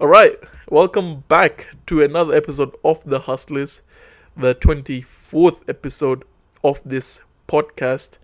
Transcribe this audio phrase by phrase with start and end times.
[0.00, 0.36] All right,
[0.68, 3.82] welcome back to another episode of The Hustlers,
[4.36, 6.24] the 24th episode
[6.64, 8.18] of this podcast.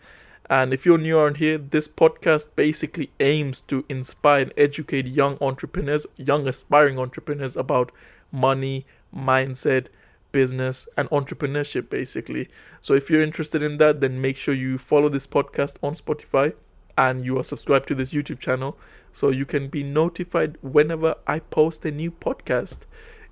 [0.50, 5.38] And if you're new around here, this podcast basically aims to inspire and educate young
[5.40, 7.92] entrepreneurs, young aspiring entrepreneurs about
[8.32, 8.84] money,
[9.14, 9.86] mindset,
[10.32, 12.48] business, and entrepreneurship, basically.
[12.80, 16.54] So if you're interested in that, then make sure you follow this podcast on Spotify
[16.96, 18.76] and you are subscribed to this YouTube channel
[19.12, 22.78] so you can be notified whenever I post a new podcast.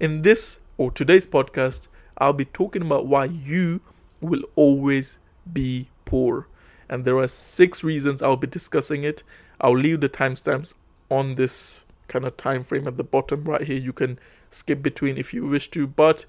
[0.01, 3.81] In this or today's podcast, I'll be talking about why you
[4.21, 5.19] will always
[5.53, 6.49] be poor.
[6.89, 9.23] And there are six reasons I'll be discussing it.
[9.61, 10.73] I'll leave the timestamps
[11.11, 13.77] on this kind of time frame at the bottom right here.
[13.77, 14.19] You can
[14.51, 16.25] skip between if you wish to, but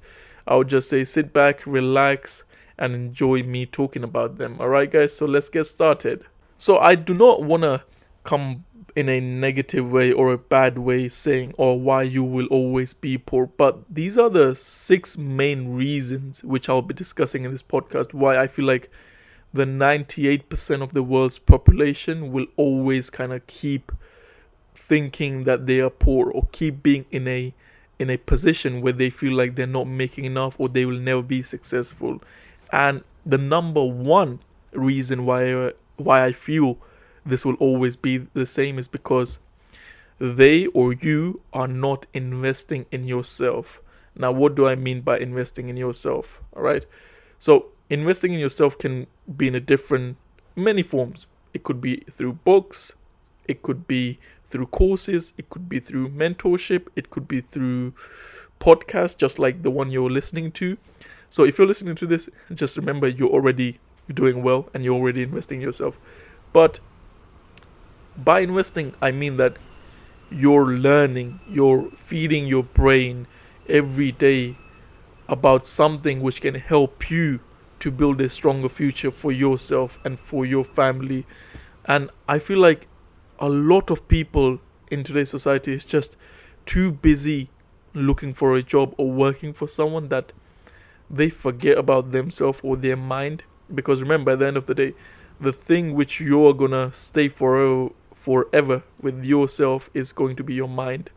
[0.48, 2.44] I'll just say sit back, relax,
[2.78, 4.58] and enjoy me talking about them.
[4.60, 6.26] Alright, guys, so let's get started.
[6.60, 7.84] So, I do not want to
[8.24, 12.94] come in a negative way or a bad way saying or why you will always
[12.94, 17.64] be poor but these are the six main reasons which I'll be discussing in this
[17.64, 18.90] podcast why I feel like
[19.54, 23.92] the 98% of the world's population will always kind of keep
[24.76, 27.54] thinking that they are poor or keep being in a
[27.98, 31.22] in a position where they feel like they're not making enough or they will never
[31.22, 32.22] be successful.
[32.72, 34.40] And the number one
[34.72, 36.78] reason why why I feel
[37.26, 39.40] this will always be the same is because
[40.20, 43.82] they or you are not investing in yourself.
[44.16, 46.42] Now, what do I mean by investing in yourself?
[46.56, 46.86] All right.
[47.38, 50.18] So, investing in yourself can be in a different,
[50.56, 51.26] many forms.
[51.54, 52.94] It could be through books,
[53.48, 57.94] it could be through courses, it could be through mentorship, it could be through
[58.60, 60.78] podcasts, just like the one you're listening to.
[61.30, 63.80] So, if you're listening to this, just remember you're already
[64.14, 65.98] doing well and you're already investing yourself.
[66.54, 66.80] But
[68.18, 69.58] by investing, I mean that
[70.32, 73.28] you're learning, you're feeding your brain
[73.68, 74.58] every day
[75.28, 77.40] about something which can help you
[77.80, 81.26] to build a stronger future for yourself and for your family.
[81.86, 82.88] And I feel like
[83.40, 84.60] a lot of people
[84.92, 86.18] in today's society is just
[86.66, 87.50] too busy
[87.94, 90.34] looking for a job or working for someone that
[91.10, 93.44] they forget about themselves or their mind.
[93.74, 94.94] Because remember, at the end of the day,
[95.40, 100.68] the thing which you're gonna stay for forever with yourself is going to be your
[100.68, 101.10] mind.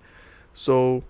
[0.53, 1.03] So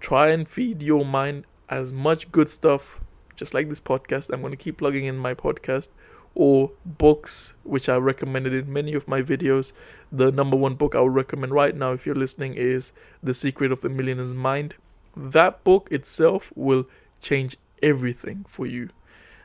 [0.00, 3.00] try and feed your mind as much good stuff,
[3.36, 4.32] just like this podcast.
[4.32, 5.90] I'm going to keep plugging in my podcast
[6.34, 9.72] or books, which I recommended in many of my videos.
[10.10, 12.92] The number one book I would recommend right now, if you're listening, is
[13.22, 14.76] The Secret of the Millionaire's Mind.
[15.16, 16.86] That book itself will
[17.20, 18.90] change everything for you.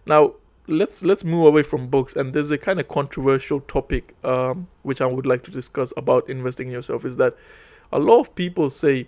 [0.06, 0.36] Now,
[0.68, 5.00] let's let's move away from books and there's a kind of controversial topic um, which
[5.00, 7.36] i would like to discuss about investing in yourself is that
[7.92, 9.08] a lot of people say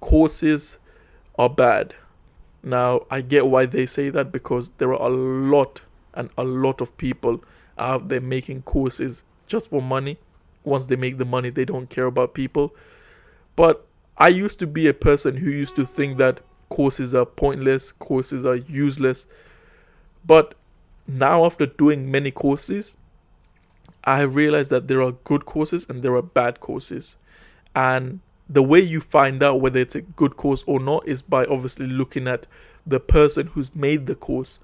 [0.00, 0.78] courses
[1.38, 1.94] are bad.
[2.62, 5.82] Now i get why they say that because there are a lot
[6.14, 7.44] and a lot of people
[7.78, 10.18] out there making courses just for money.
[10.64, 12.74] Once they make the money they don't care about people.
[13.54, 13.86] But
[14.18, 18.44] i used to be a person who used to think that courses are pointless courses
[18.44, 19.26] are useless.
[20.24, 20.54] But
[21.06, 22.96] now after doing many courses
[24.06, 27.16] i realized that there are good courses and there are bad courses.
[27.74, 31.44] And the way you find out whether it's a good course or not is by
[31.46, 32.46] obviously looking at
[32.86, 34.60] the person who's made the course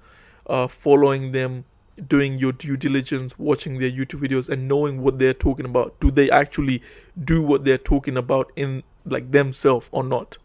[0.47, 1.65] uh, following them
[2.07, 5.99] doing your due diligence watching their youtube videos and knowing what they're talking about.
[5.99, 6.81] Do they actually
[7.21, 10.37] do what they're talking about in like themselves or not?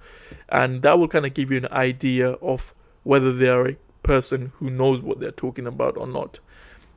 [0.48, 3.76] And that will kind of give you an idea of whether they are a
[4.09, 6.41] person who knows what they're talking about or not.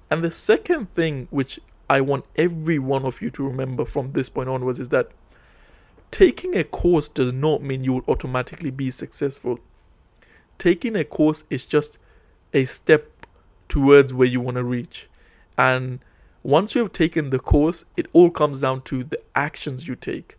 [0.10, 4.30] And the second thing which I want every one of you to remember from this
[4.30, 5.12] point onwards is that
[6.10, 9.60] taking a course does not mean you will automatically be successful.
[10.58, 11.98] Taking a course is just
[12.54, 13.28] a step
[13.68, 15.10] towards where you want to reach.
[15.58, 16.00] And
[16.44, 20.38] once you have taken the course, it all comes down to the actions you take.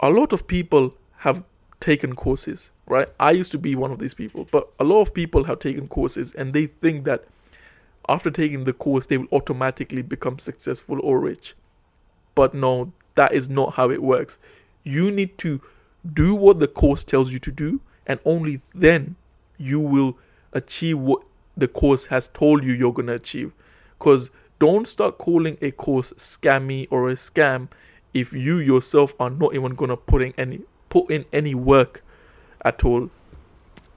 [0.00, 1.44] A lot of people have
[1.80, 3.08] taken courses, right?
[3.18, 5.88] I used to be one of these people, but a lot of people have taken
[5.88, 7.24] courses and they think that
[8.08, 11.54] after taking the course, they will automatically become successful or rich.
[12.34, 14.38] But no, that is not how it works.
[14.84, 15.60] You need to
[16.14, 19.16] do what the course tells you to do, and only then
[19.58, 20.18] you will
[20.52, 21.26] achieve what
[21.56, 23.52] the course has told you you're going to achieve.
[23.98, 27.68] Because don't start calling a course scammy or a scam
[28.14, 32.02] if you yourself are not even going to put in any put in any work
[32.64, 33.10] at all.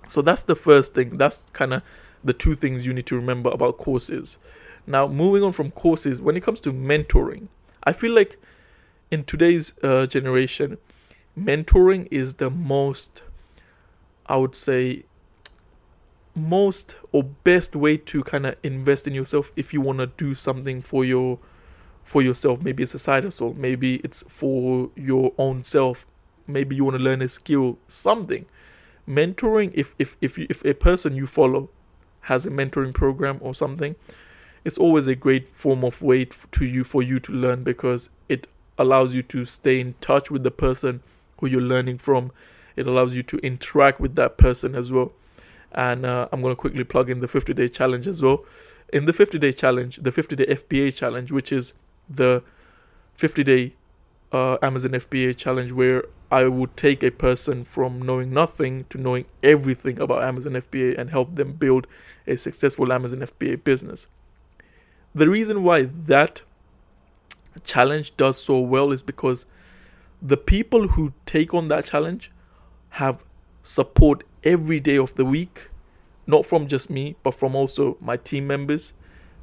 [0.07, 1.17] So that's the first thing.
[1.17, 1.83] That's kind of
[2.23, 4.37] the two things you need to remember about courses.
[4.87, 7.47] Now, moving on from courses, when it comes to mentoring,
[7.83, 8.37] I feel like
[9.11, 10.77] in today's uh, generation,
[11.37, 13.23] mentoring is the most,
[14.25, 15.03] I would say,
[16.35, 20.33] most or best way to kind of invest in yourself if you want to do
[20.33, 21.39] something for your
[22.03, 26.07] for yourself maybe it's a side hustle maybe it's for your own self
[26.49, 28.45] maybe you want to learn a skill something.
[29.07, 31.69] Mentoring if if if, you, if a person you follow
[32.21, 33.95] has a mentoring program or something
[34.65, 38.47] it's always a great form of way to you for you to learn because it
[38.77, 41.01] allows you to stay in touch with the person
[41.39, 42.31] who you're learning from.
[42.75, 45.11] It allows you to interact with that person as well.
[45.71, 48.45] And uh, I'm going to quickly plug in the 50 day challenge as well.
[48.91, 51.73] In the 50 day challenge, the 50 day FBA challenge, which is
[52.09, 52.43] the
[53.15, 53.73] 50 day
[54.31, 59.25] uh, Amazon FBA challenge, where I would take a person from knowing nothing to knowing
[59.41, 61.87] everything about Amazon FBA and help them build
[62.27, 64.07] a successful Amazon FBA business.
[65.15, 66.43] The reason why that
[67.63, 69.47] challenge does so well is because
[70.21, 72.31] the people who take on that challenge
[72.91, 73.23] have
[73.63, 75.69] support every day of the week,
[76.27, 78.93] not from just me, but from also my team members,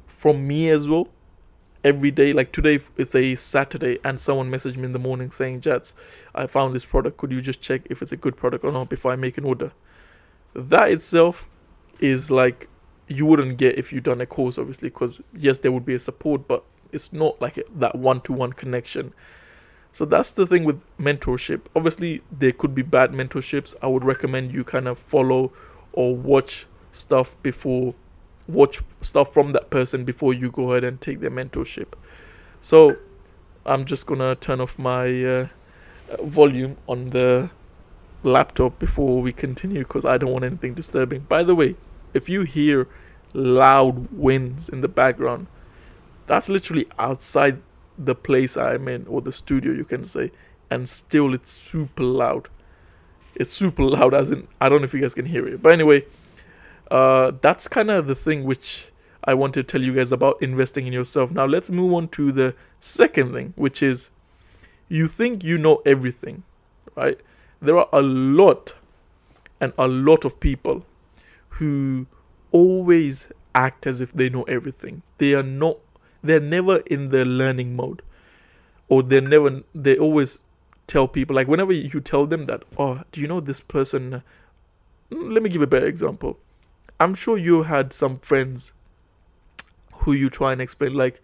[0.05, 1.09] from me as well.
[1.83, 5.61] Every day, like today, it's a Saturday, and someone messaged me in the morning saying,
[5.61, 5.93] Jats,
[6.33, 7.17] I found this product.
[7.17, 9.45] Could you just check if it's a good product or not before I make an
[9.45, 9.71] order?
[10.53, 11.47] That itself
[11.99, 12.67] is like
[13.07, 15.99] you wouldn't get if you done a course, obviously, because yes, there would be a
[15.99, 19.13] support, but it's not like that one to one connection
[19.97, 21.61] so that's the thing with mentorship.
[21.75, 23.73] Obviously, there could be bad mentorships.
[23.81, 25.51] I would recommend you kind of follow
[25.91, 27.95] or watch stuff before
[28.47, 31.93] watch stuff from that person before you go ahead and take their mentorship.
[32.61, 32.97] So
[33.65, 35.47] I'm just gonna turn off my uh,
[36.21, 37.49] volume on the
[38.23, 41.21] laptop before we continue because I don't want anything disturbing.
[41.21, 41.75] By the way,
[42.13, 42.87] if you hear
[43.33, 45.47] loud winds in the background,
[46.25, 47.61] that's literally outside
[47.97, 50.31] the place I'm in or the studio, you can say,
[50.69, 52.49] and still it's super loud.
[53.35, 55.71] It's super loud, as in I don't know if you guys can hear it, but
[55.71, 56.05] anyway,
[56.91, 58.89] uh, that's kind of the thing which
[59.23, 61.31] I want to tell you guys about investing in yourself.
[61.31, 64.09] Now let's move on to the second thing, which is
[64.89, 66.43] you think you know everything,
[66.95, 67.19] right?
[67.61, 68.73] There are a lot
[69.59, 70.85] and a lot of people
[71.49, 72.05] who
[72.51, 75.01] always act as if they know everything.
[75.17, 75.77] They are not
[76.23, 78.01] they're never in the learning mode
[78.89, 80.41] or they're never they always
[80.87, 84.23] tell people like whenever you tell them that oh do you know this person
[85.09, 86.37] let me give a better example
[86.99, 88.73] i'm sure you had some friends
[89.99, 91.21] who you try and explain like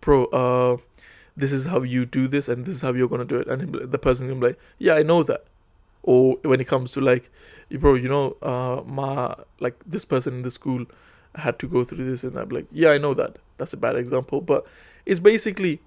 [0.00, 0.76] bro uh
[1.36, 3.46] this is how you do this and this is how you're gonna do it.
[3.46, 5.44] And the person can be like yeah i know that.
[6.02, 7.30] Or when it comes to like
[7.70, 10.86] bro you know uh my like this person in the school
[11.34, 12.50] had to go through this and that.
[12.52, 13.36] Like yeah i know that.
[13.58, 14.66] That's a bad example, but
[15.04, 15.80] it's basically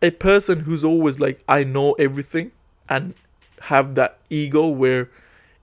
[0.00, 2.52] a person who's always like, I know everything
[2.88, 3.14] and
[3.62, 5.10] have that ego where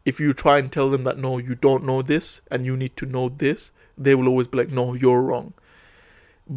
[0.06, 2.96] if you try and tell them that no, you don't know this and you need
[2.98, 5.54] to know this, they will always be like, no, you're wrong.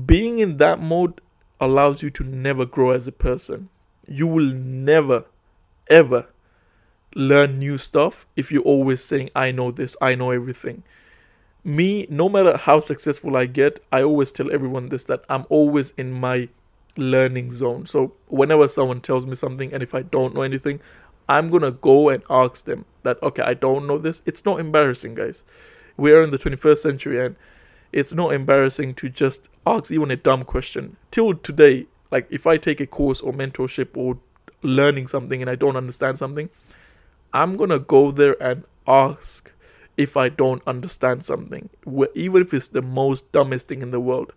[0.07, 1.21] Being in that mode
[1.61, 3.71] allows you to never grow as a person.
[4.07, 5.25] You will never,
[5.89, 6.27] ever
[7.15, 10.83] learn new stuff if you're always saying, I know this, I know everything
[11.69, 15.91] me, no matter how successful I get, I always tell everyone this that I'm always
[15.93, 16.49] in my
[16.97, 17.87] learning zone.
[17.87, 20.81] So whenever someone tells me something and if I don't know anything,
[21.29, 24.23] I'm gonna go and ask them that okay, I don't know this.
[24.27, 25.45] It's not embarrassing, guys.
[25.97, 27.37] We are in the 21st century and
[27.93, 30.97] it's not embarrassing to just ask even a dumb question.
[31.11, 34.19] Till today, like if I take a course or mentorship or
[34.63, 36.51] learning something and I don't understand something,
[37.33, 39.51] I'm gonna go there and ask
[39.99, 41.69] if I don't understand something,
[42.15, 44.33] even if it's the most dumbest thing in the world,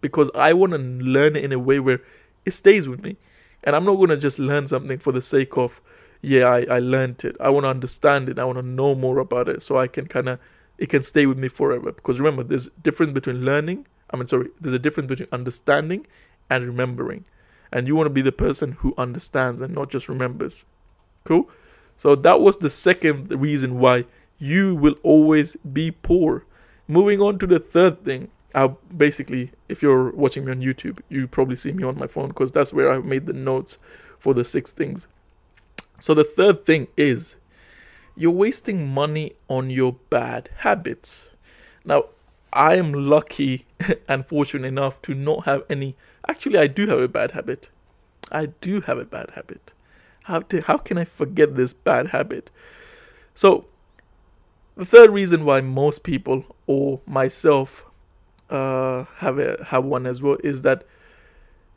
[0.00, 2.00] because I want to learn it in a way where
[2.44, 3.16] it stays with me.
[3.62, 5.80] And I'm not to just learn something for the sake of,
[6.24, 7.36] yeah, I, I learned it.
[7.40, 8.38] I want to understand it.
[8.38, 10.38] I want to know more about it so I can kind of,
[10.78, 11.92] it can stay with me forever.
[11.92, 16.06] Because remember, there's a difference between learning, I mean, sorry, there's a difference between understanding
[16.48, 17.24] and remembering.
[17.72, 20.64] And you want to be the person who understands and not just remembers.
[21.24, 21.48] Cool?
[21.96, 24.06] So that was the second reason why
[24.38, 26.44] you will always be poor.
[26.86, 28.28] Moving on to the third thing.
[28.54, 32.28] I basically, if you're watching me on YouTube, you probably see me on my phone
[32.28, 33.78] because that's where I made the notes
[34.18, 35.08] for the six things.
[36.04, 37.36] So the third thing is
[38.14, 41.30] you're wasting money on your bad habits.
[41.82, 42.08] Now,
[42.52, 43.64] I am lucky
[44.06, 45.96] and fortunate enough to not have any.
[46.28, 47.70] Actually, I do have a bad habit.
[48.30, 49.72] I do have a bad habit.
[50.24, 52.50] How, to, how can I forget this bad habit?
[53.34, 53.64] So,
[54.76, 57.82] the third reason why most people or myself
[58.50, 60.84] uh, have a, have one as well is that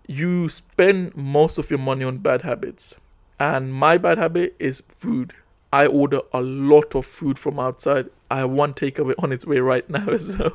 [0.05, 2.93] you spend most of your money on bad habits.
[3.39, 5.33] And my bad habit is food.
[5.71, 8.09] I order a lot of food from outside.
[8.31, 10.05] I have one takeaway on its way right now
[10.39, 10.53] well.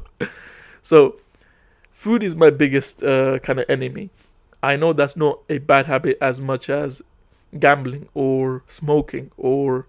[0.82, 1.16] so,
[1.92, 4.10] food is my biggest uh, kind of enemy.
[4.62, 7.02] I know that's not a bad habit as much as
[7.58, 9.86] gambling or smoking or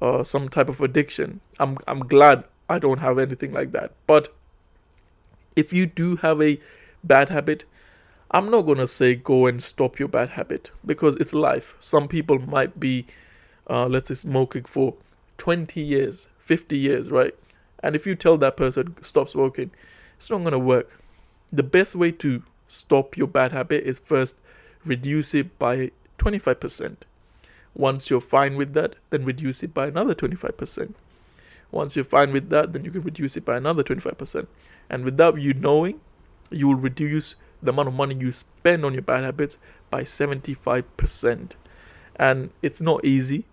[0.00, 1.40] uh, some type of addiction.
[1.58, 3.92] I'm I'm glad I don't have anything like that.
[4.06, 4.32] But
[5.56, 6.60] if you do have a
[7.02, 7.64] bad habit,
[8.30, 11.74] I'm not gonna say go and stop your bad habit because it's life.
[11.80, 13.06] Some people might be,
[13.68, 14.94] uh, let's say, smoking for
[15.38, 17.34] 20 years, 50 years, right?
[17.82, 19.72] And if you tell that person stop smoking,
[20.16, 20.88] it's not gonna work.
[21.52, 24.38] The best way to stop your bad habit is first
[24.84, 26.98] reduce it by 25%.
[27.74, 30.94] Once you're fine with that, then reduce it by another 25%.
[31.70, 34.46] Once you're fine with that, then you can reduce it by another 25%.
[34.88, 36.00] And without you knowing,
[36.50, 39.58] you will reduce the amount of money you spend on your bad habits
[39.90, 41.52] by 75%.
[42.16, 43.44] And it's not easy.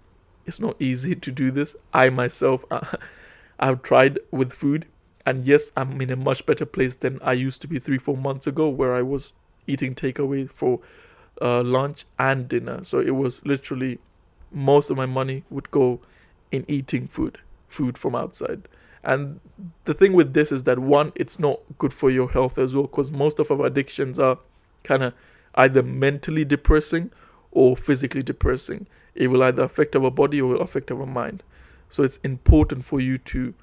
[0.45, 1.75] It's not easy to do this.
[1.93, 2.65] I myself,
[3.59, 4.85] I've tried with food.
[5.25, 8.15] And yes, I'm in a much better place than I used to be three, four
[8.15, 9.33] months ago, where I was
[9.67, 10.79] eating takeaway for
[11.41, 12.83] uh, lunch and dinner.
[12.83, 13.99] So it was literally
[14.51, 15.99] most of my money would go
[16.51, 18.67] in eating food, food from outside.
[19.03, 19.39] And
[19.85, 22.83] the thing with this is that one, it's not good for your health as well,
[22.83, 24.39] because most of our addictions are
[24.83, 25.13] kind of
[25.55, 27.11] either mentally depressing
[27.51, 28.87] or physically depressing.
[29.15, 31.43] It will either affect our body or affect our mind.
[31.89, 33.53] So it's important for you to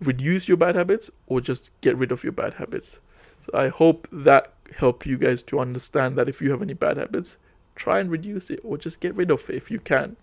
[0.00, 2.98] reduce your bad habits or just get rid of your bad habits.
[3.44, 6.96] So I hope that help you guys to understand that if you have any bad
[6.96, 7.36] habits,
[7.74, 10.16] try and reduce it or just get rid of it if you can.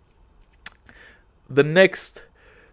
[1.50, 2.24] The next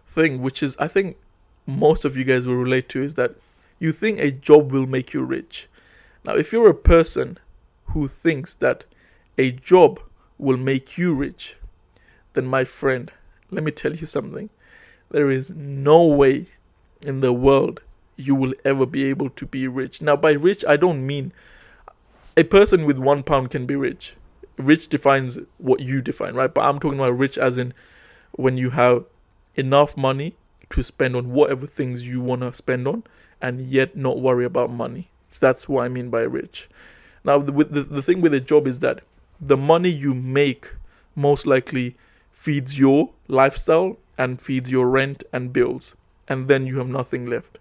[0.07, 1.17] thing, which is I think
[1.65, 3.35] most of you guys will relate to, is that
[3.79, 5.67] you think a job will make you rich.
[6.23, 7.37] Now, if you're a person
[7.87, 8.85] who thinks that
[9.37, 9.99] a job
[10.37, 11.55] will make you rich,
[12.33, 13.11] then my friend,
[13.51, 14.49] let me tell you something.
[15.11, 16.47] There is no way
[17.01, 17.81] in the world
[18.15, 20.01] you will ever be able to be rich.
[20.01, 21.33] Now, by rich, I don't mean
[22.35, 24.15] a person with one pound can be rich
[24.57, 26.53] rich defines what you define, right?
[26.53, 27.73] But I'm talking about rich as in
[28.31, 29.05] when you have
[29.55, 30.35] enough money
[30.73, 33.03] to spend on whatever things you want to spend on
[33.41, 35.09] and yet not worry about money.
[35.39, 36.69] That's what I mean by rich.
[37.23, 39.01] Now, the, the, the thing with a job is that
[39.39, 40.71] the money you make
[41.15, 41.95] most likely
[42.31, 45.95] feeds your lifestyle and feeds your rent and bills,
[46.27, 47.59] and then you have nothing left.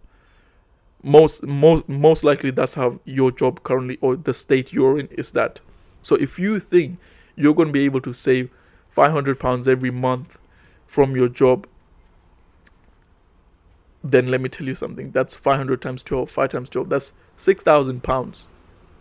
[1.02, 5.32] Most most most likely that's how your job currently or the state you're in is
[5.32, 5.60] that.
[6.00, 6.98] So if you think
[7.34, 8.50] you're going to be able to save
[8.90, 10.40] 500 pounds every month
[10.86, 11.66] from your job,
[14.04, 15.12] then let me tell you something.
[15.12, 16.88] That's 500 times 12, 5 times 12.
[16.88, 18.48] That's 6,000 pounds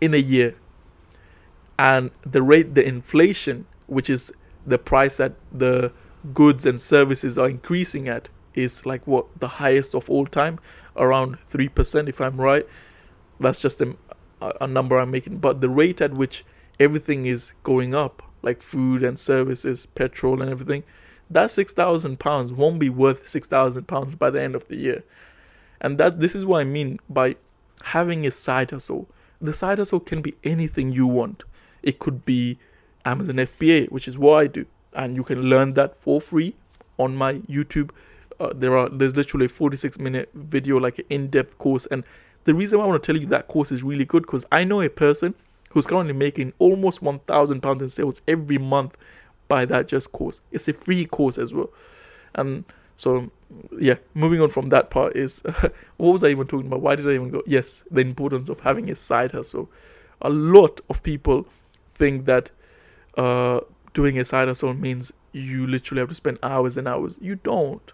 [0.00, 0.54] in a year.
[1.78, 4.32] And the rate, the inflation, which is
[4.64, 5.92] the price that the
[6.32, 10.60] goods and services are increasing at, is like what the highest of all time,
[10.96, 12.66] around 3%, if I'm right.
[13.40, 13.96] That's just a,
[14.60, 15.38] a number I'm making.
[15.38, 16.44] But the rate at which
[16.78, 20.84] everything is going up, like food and services, petrol and everything,
[21.32, 24.76] that six thousand pounds won't be worth six thousand pounds by the end of the
[24.76, 25.04] year.
[25.80, 27.36] And that this is what I mean by
[27.84, 29.08] having a side hustle.
[29.40, 31.42] The side hustle can be anything you want.
[31.82, 32.58] It could be
[33.04, 36.54] Amazon FBA, which is what I do, and you can learn that for free
[36.98, 37.90] on my YouTube.
[38.38, 42.04] Uh, there are there's literally a 46 minute video, like an in-depth course, and
[42.44, 44.80] the reason I want to tell you that course is really good because I know
[44.80, 45.34] a person
[45.70, 48.96] who's currently making almost 1,000 pounds in sales every month
[49.52, 50.40] by that just course.
[50.50, 51.68] It's a free course as well.
[52.34, 52.64] And
[52.96, 53.30] so,
[53.78, 55.42] yeah, moving on from that part is
[55.98, 56.80] what was I even talking about?
[56.80, 57.42] Why did I even go?
[57.46, 59.68] Yes, the importance of having a side hustle.
[60.22, 61.46] A lot of people
[61.94, 62.50] think that
[63.18, 63.60] uh,
[63.92, 67.16] doing a side hustle means you literally have to spend hours and hours.
[67.20, 67.92] You don't.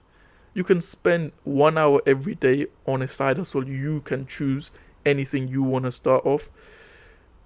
[0.54, 3.66] You can spend one hour every day on a side hustle.
[3.66, 4.70] You can choose
[5.04, 6.50] anything you want to start off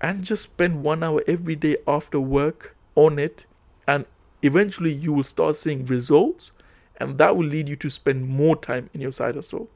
[0.03, 3.47] and just spend one hour every day after work on it
[3.87, 4.07] and
[4.43, 6.53] eventually you will start seeing results
[6.97, 9.69] and that will lead you to spend more time in your side hustle.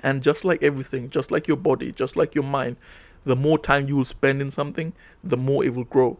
[0.00, 2.76] And just like everything just like your body just like your mind
[3.24, 6.18] the more time you will spend in something the more it will grow.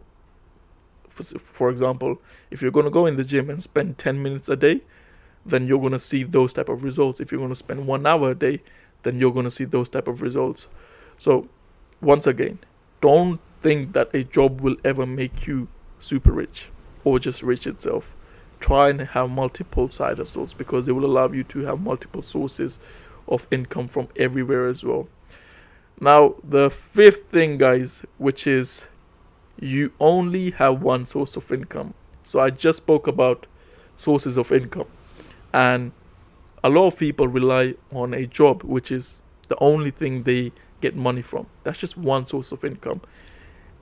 [1.08, 4.48] For, for example if you're going to go in the gym and spend 10 minutes
[4.48, 4.82] a day
[5.46, 7.20] then you're going to see those type of results.
[7.20, 8.62] If you're going to spend one hour a day
[9.04, 10.66] then you're going to see those type of results.
[11.18, 11.48] So
[12.00, 12.58] once again
[13.00, 15.68] don't think that a job will ever make you
[16.00, 16.68] super rich
[17.04, 18.14] or just rich itself.
[18.60, 22.80] Try and have multiple side hustles because it will allow you to have multiple sources
[23.28, 25.08] of income from everywhere as well.
[26.00, 28.86] Now, the fifth thing, guys, which is
[29.60, 31.94] you only have one source of income.
[32.22, 33.46] So I just spoke about
[33.96, 34.86] sources of income.
[35.52, 35.92] And
[36.62, 40.94] a lot of people rely on a job, which is the only thing they get
[40.94, 41.46] money from.
[41.64, 43.00] That's just one source of income.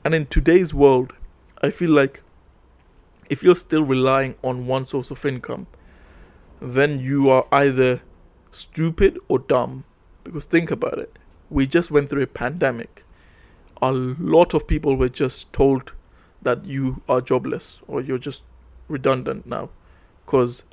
[0.05, 1.13] And in today's world,
[1.63, 2.23] I feel like
[3.29, 5.67] if you're still relying on one source of income,
[6.61, 8.03] then you are either
[8.51, 9.85] stupid or dumb.
[10.25, 11.19] Because think about it.
[11.51, 13.05] We just went through a pandemic.
[13.83, 15.93] A lot of people were just told
[16.43, 18.43] that you are jobless or you're just
[18.89, 19.71] redundant now.
[20.25, 20.65] Because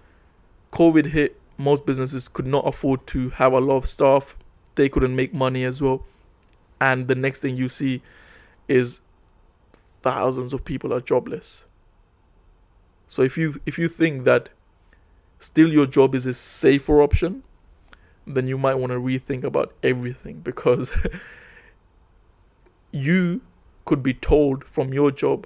[0.71, 4.35] COVID hit, most businesses could not afford to have a lot of staff.
[4.75, 6.03] They couldn't make money as well.
[6.81, 8.01] And the next thing you see
[8.67, 8.99] is
[10.01, 11.65] thousands of people are jobless.
[13.07, 14.49] So if you if you think that
[15.39, 17.43] still your job is a safer option,
[18.25, 20.91] then you might want to rethink about everything because
[22.91, 23.41] you
[23.85, 25.45] could be told from your job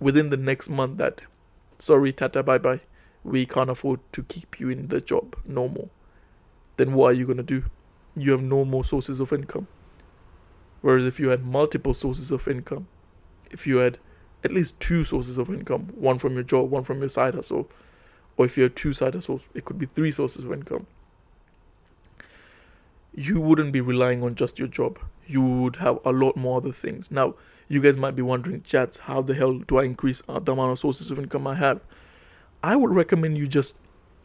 [0.00, 1.22] within the next month that
[1.78, 2.80] sorry tata bye bye
[3.22, 5.90] we can't afford to keep you in the job no more.
[6.78, 7.64] Then what are you going to do?
[8.16, 9.68] You have no more sources of income.
[10.80, 12.88] Whereas if you had multiple sources of income
[13.50, 13.98] if you had
[14.42, 17.68] at least two sources of income one from your job one from your side hustle
[18.40, 20.86] or if you have two side hustles, it could be three sources of income.
[23.14, 24.98] You wouldn't be relying on just your job.
[25.26, 27.10] You would have a lot more other things.
[27.10, 27.34] Now,
[27.68, 30.72] you guys might be wondering, Jats, how the hell do I increase uh, the amount
[30.72, 31.82] of sources of income I have?
[32.62, 33.76] I would recommend you just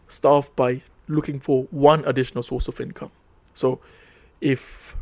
[0.08, 3.12] start off by looking for one additional source of income.
[3.54, 3.82] So,
[4.40, 4.96] if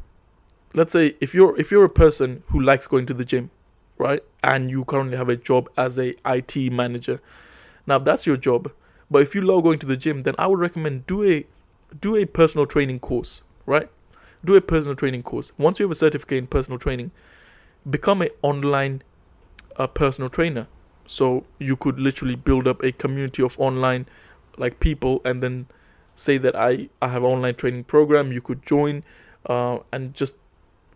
[0.73, 3.51] let's say if you're if you're a person who likes going to the gym,
[3.97, 7.21] right, and you currently have a job as a IT manager,
[7.85, 8.71] now that's your job.
[9.09, 11.45] But if you love going to the gym, then I would recommend do a
[11.99, 13.89] do a personal training course, right?
[14.43, 15.51] Do a personal training course.
[15.57, 17.11] Once you have a certificate in personal training,
[17.89, 19.03] become an online
[19.77, 20.67] uh, personal trainer.
[21.05, 24.05] So you could literally build up a community of online
[24.57, 25.67] like people and then
[26.15, 29.03] say that I, I have online training program you could join
[29.47, 30.35] uh, and just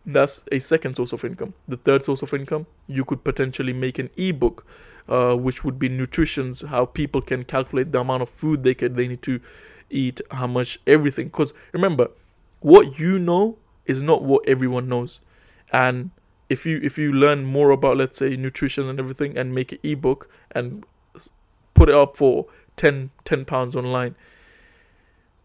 [0.07, 1.53] that's a second source of income.
[1.67, 4.65] The third source of income you could potentially make an ebook
[5.09, 8.95] uh, which would be nutritions, how people can calculate the amount of food they can
[8.95, 9.39] they need to
[9.89, 11.27] eat, how much everything.
[11.27, 12.09] Because remember,
[12.59, 15.19] what you know is not what everyone knows,
[15.71, 16.11] and
[16.49, 19.79] if you if you learn more about let's say nutrition and everything and make an
[19.83, 20.85] ebook and
[21.73, 24.15] put it up for 10 10 pounds online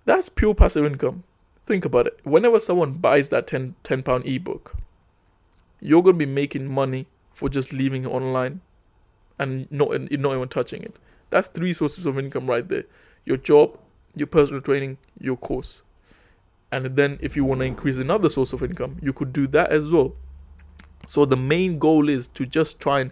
[0.05, 1.25] that's pure passive income
[1.66, 4.77] think about it whenever someone buys that 10 10 pound ebook
[5.81, 8.61] you're going to be making money for just leaving it online
[9.38, 10.94] and not not even touching it.
[11.31, 12.85] That's three sources of income right there:
[13.25, 13.79] your job,
[14.14, 15.83] your personal training, your course.
[16.70, 19.70] And then, if you want to increase another source of income, you could do that
[19.72, 20.14] as well.
[21.07, 23.11] So the main goal is to just try and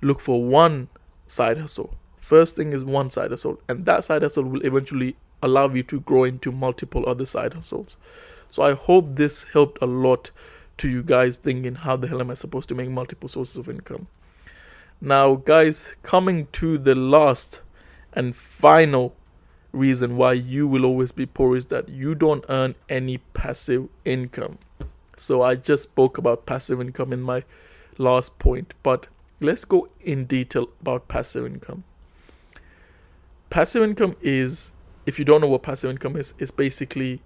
[0.00, 0.88] look for one
[1.26, 1.94] side hustle.
[2.18, 6.00] First thing is one side hustle, and that side hustle will eventually allow you to
[6.00, 7.96] grow into multiple other side hustles.
[8.48, 10.30] So I hope this helped a lot
[10.78, 13.68] to you guys thinking how the hell am I supposed to make multiple sources of
[13.68, 14.08] income.
[15.00, 17.60] Now, guys, coming to the last
[18.12, 19.14] and final
[19.72, 24.58] reason why you will always be poor is that you don't earn any passive income.
[25.16, 27.44] So, I just spoke about passive income in my
[27.98, 29.06] last point, but
[29.40, 31.84] let's go in detail about passive income.
[33.50, 34.72] Passive income is,
[35.06, 37.22] if you don't know what passive income is, it's basically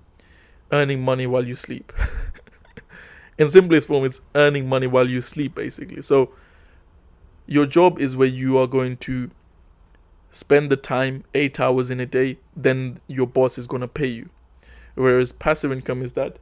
[0.70, 1.92] earning money while you sleep.
[3.38, 6.02] in simplest form, it's earning money while you sleep, basically.
[6.02, 6.30] So,
[7.46, 9.30] your job is where you are going to
[10.30, 14.06] spend the time eight hours in a day, then your boss is going to pay
[14.06, 14.30] you.
[14.94, 16.36] Whereas passive income is that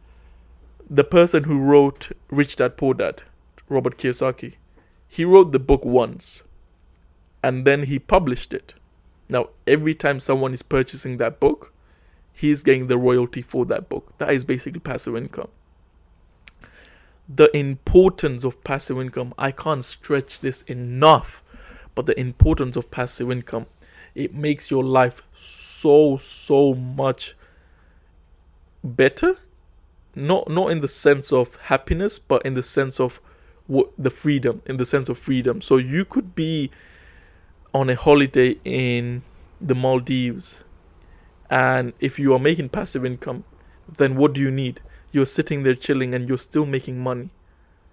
[0.90, 3.22] the person who wrote Rich Dad Poor Dad,
[3.68, 4.55] Robert Kiyosaki,
[5.07, 6.42] he wrote the book once
[7.42, 8.74] and then he published it.
[9.29, 11.73] Now, every time someone is purchasing that book,
[12.33, 14.17] he's getting the royalty for that book.
[14.19, 15.49] That is basically passive income
[17.29, 19.35] the importance of passive income.
[19.37, 21.43] I can't stretch this enough,
[21.95, 23.67] but the importance of passive income.
[24.14, 27.37] It makes your life so so much
[28.83, 29.37] better.
[30.14, 33.21] Not not in the sense of happiness, but in the sense of
[33.67, 35.61] what the freedom, in the sense of freedom.
[35.61, 36.71] So you could be
[37.79, 39.23] on a holiday in
[39.61, 40.62] the Maldives,
[41.51, 43.45] and if you are making passive income,
[43.97, 44.81] then what do you need?
[45.12, 47.31] you're sitting there chilling and you're still making money.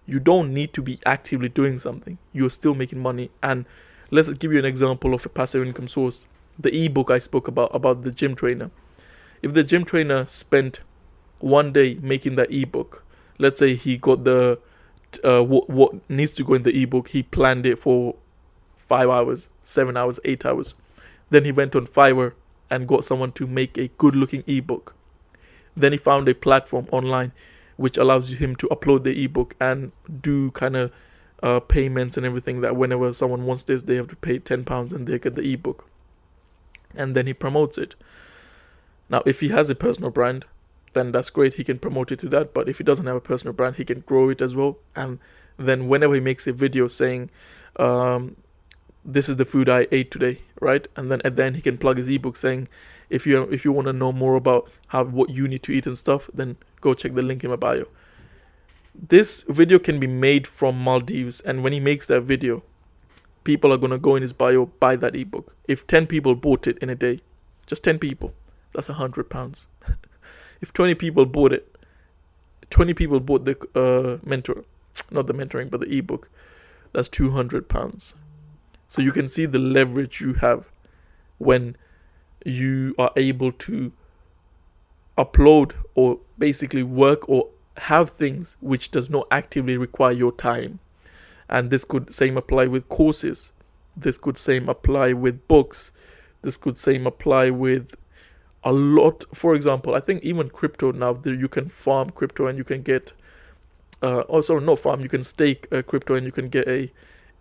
[0.05, 2.17] You don't need to be actively doing something.
[2.33, 3.31] You're still making money.
[3.41, 3.65] And
[4.11, 6.25] let's give you an example of a passive income source.
[6.59, 8.71] The ebook I spoke about about the gym trainer.
[9.41, 10.81] If the gym trainer spent
[11.39, 13.03] one day making that ebook,
[13.37, 14.59] let's say he got the
[15.23, 18.15] uh, what what needs to go in the ebook, he planned it for
[18.87, 20.75] five hours, seven hours, eight hours.
[21.29, 22.33] Then he went on Fiverr
[22.69, 24.95] and got someone to make a good looking ebook.
[25.75, 27.31] Then he found a platform online
[27.77, 30.91] which allows him to upload the ebook and do kind of
[31.43, 35.07] uh, payments and everything that whenever someone wants this, they have to pay £10 and
[35.07, 35.87] they get the ebook.
[36.95, 37.95] And then he promotes it.
[39.09, 40.45] Now, if he has a personal brand,
[40.93, 41.55] then that's great.
[41.55, 42.53] He can promote it to that.
[42.53, 44.77] But if he doesn't have a personal brand, he can grow it as well.
[44.95, 45.19] And
[45.57, 47.29] then whenever he makes a video saying,
[47.75, 48.37] um,
[49.05, 50.87] this is the food I ate today, right?
[50.95, 52.67] And then at the end he can plug his ebook saying,
[53.09, 55.85] if you if you want to know more about how what you need to eat
[55.85, 57.85] and stuff, then go check the link in my bio.
[58.95, 62.63] This video can be made from Maldives, and when he makes that video,
[63.43, 65.55] people are gonna go in his bio buy that ebook.
[65.67, 67.21] If ten people bought it in a day,
[67.67, 68.33] just ten people,
[68.73, 69.67] that's a hundred pounds.
[70.61, 71.75] if twenty people bought it,
[72.71, 74.63] twenty people bought the uh, mentor,
[75.11, 76.29] not the mentoring, but the ebook,
[76.91, 78.15] that's two hundred pounds
[78.87, 80.65] so you can see the leverage you have
[81.37, 81.75] when
[82.45, 83.91] you are able to
[85.17, 90.79] upload or basically work or have things which does not actively require your time.
[91.49, 93.51] And this could same apply with courses.
[93.95, 95.91] This could same apply with books.
[96.41, 97.95] This could same apply with
[98.63, 99.25] a lot.
[99.33, 103.13] For example, I think even crypto now you can farm crypto and you can get.
[104.01, 105.01] Uh, oh, sorry, no farm.
[105.01, 106.91] You can stake uh, crypto and you can get a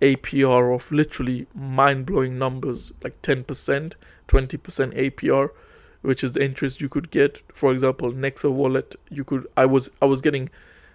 [0.01, 3.95] APR of literally mind blowing numbers like 10%, 20%
[4.29, 5.51] APR,
[6.03, 7.43] which is the interest you could get.
[7.53, 10.51] For example, Nexo wallet, you could I was I was getting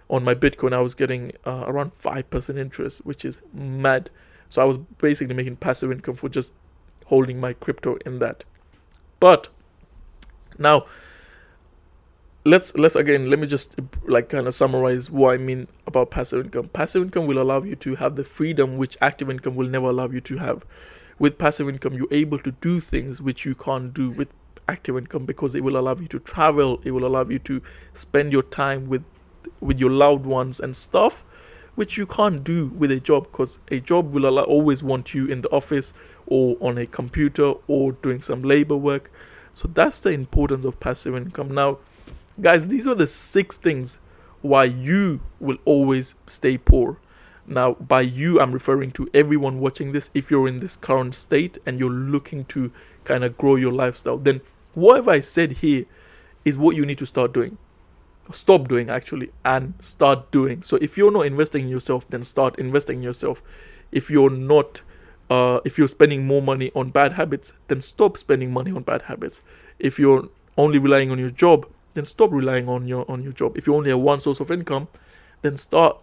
[0.08, 4.10] on my Bitcoin, I was getting uh, around 5% interest, which is mad.
[4.48, 6.52] So I was basically making passive income for just
[7.06, 8.44] holding my crypto in that.
[9.20, 9.48] But
[10.58, 10.86] now
[12.44, 13.76] let's let's again let me just
[14.06, 16.68] like kind of summarize what I mean about passive income.
[16.68, 20.08] Passive income will allow you to have the freedom which active income will never allow
[20.08, 20.64] you to have.
[21.18, 24.28] With passive income, you're able to do things which you can't do with
[24.66, 27.60] active income because it will allow you to travel, it will allow you to
[27.92, 29.04] spend your time with
[29.60, 31.24] with your loved ones and stuff
[31.74, 35.26] which you can't do with a job because a job will allow, always want you
[35.26, 35.92] in the office
[36.26, 39.10] or on a computer or doing some labor work.
[39.54, 41.54] So that's the importance of passive income.
[41.54, 41.78] Now,
[42.40, 43.98] Guys, these are the six things
[44.40, 46.98] why you will always stay poor.
[47.46, 50.10] Now, by you, I'm referring to everyone watching this.
[50.14, 52.72] If you're in this current state and you're looking to
[53.04, 54.40] kind of grow your lifestyle, then
[54.72, 55.84] whatever I said here
[56.44, 57.58] is what you need to start doing.
[58.30, 60.62] Stop doing actually and start doing.
[60.62, 63.42] So, if you're not investing in yourself, then start investing in yourself.
[63.92, 64.80] If you're not,
[65.28, 69.02] uh, if you're spending more money on bad habits, then stop spending money on bad
[69.02, 69.42] habits.
[69.78, 73.56] If you're only relying on your job, then stop relying on your on your job.
[73.56, 74.88] If you only have one source of income,
[75.42, 75.98] then start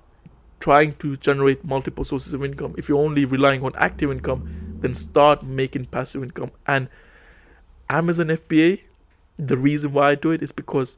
[0.60, 2.74] trying to generate multiple sources of income.
[2.78, 6.52] If you're only relying on active income, then start making passive income.
[6.66, 6.90] And
[7.90, 8.82] Amazon FBA,
[9.38, 10.98] the reason why I do it is because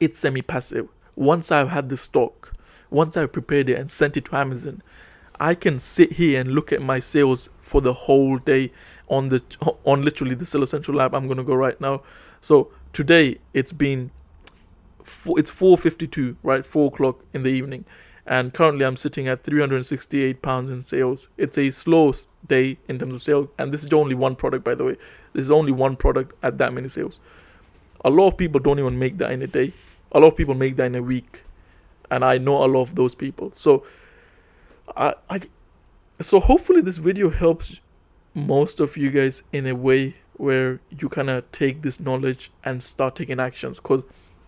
[0.00, 0.88] it's semi-passive.
[1.14, 2.54] Once I've had the stock,
[2.90, 4.82] once I've prepared it and sent it to Amazon,
[5.38, 8.72] I can sit here and look at my sales for the whole day
[9.08, 9.42] on the
[9.84, 11.14] on literally the Seller Central lab.
[11.14, 12.02] I'm gonna go right now.
[12.40, 14.10] So today it's been
[15.02, 16.64] four, it's 4.52 right?
[16.64, 17.84] 4 o'clock in the evening.
[18.26, 21.28] And currently i'm sitting at 368 pounds in sales.
[21.36, 22.12] It's a slow
[22.46, 23.48] day in terms of sales.
[23.58, 24.96] And this is only one product by the way.
[25.32, 27.20] This is only one product at that many sales.
[28.04, 29.72] A lot of people don't even make that in a day.
[30.12, 31.44] A lot of people make that in a week.
[32.10, 33.52] And i know a lot of those people.
[33.54, 33.84] So
[34.96, 35.40] i i
[36.20, 37.80] so hopefully this video helps
[38.34, 42.82] most of you guys in a way where you kind of take this knowledge and
[42.82, 43.78] start taking actions.
[43.78, 44.04] Because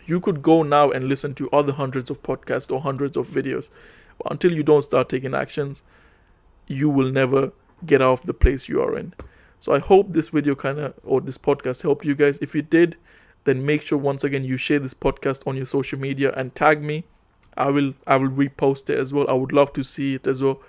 [0.07, 3.69] you could go now and listen to other hundreds of podcasts or hundreds of videos.
[4.17, 5.83] But until you don't start taking actions
[6.67, 7.53] you will never
[7.85, 9.13] get out of the place you are in.
[9.61, 12.39] So i hope this video kind of or this podcast helped you guys.
[12.39, 12.97] If you did
[13.45, 16.83] then make sure once again you share this podcast on your social media and tag
[16.83, 17.05] me.
[17.57, 19.29] I will i will repost it as well.
[19.29, 20.61] I would love to see it as well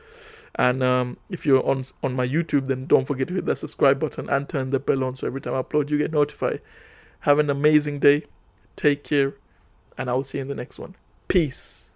[0.56, 4.00] and um, if you're on on my YouTube, then don't forget to hit that subscribe
[4.00, 6.62] button and turn the bell on so every time I upload, you get notified.
[7.22, 8.26] Have an amazing day.
[8.76, 9.36] Take care,
[9.98, 10.96] and I will see you in the next one.
[11.28, 11.93] Peace.